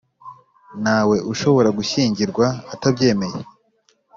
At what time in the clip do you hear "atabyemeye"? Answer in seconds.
2.73-3.39